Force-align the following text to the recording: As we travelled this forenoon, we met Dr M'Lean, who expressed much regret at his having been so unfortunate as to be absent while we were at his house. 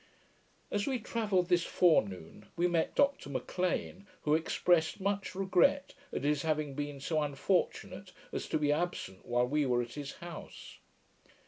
As 0.71 0.87
we 0.87 0.97
travelled 0.97 1.47
this 1.47 1.63
forenoon, 1.63 2.47
we 2.55 2.67
met 2.67 2.95
Dr 2.95 3.29
M'Lean, 3.29 4.07
who 4.23 4.33
expressed 4.33 4.99
much 4.99 5.35
regret 5.35 5.93
at 6.11 6.23
his 6.23 6.41
having 6.41 6.73
been 6.73 6.99
so 6.99 7.21
unfortunate 7.21 8.11
as 8.33 8.47
to 8.49 8.57
be 8.57 8.71
absent 8.71 9.23
while 9.27 9.45
we 9.47 9.63
were 9.67 9.83
at 9.83 9.93
his 9.93 10.13
house. 10.13 10.79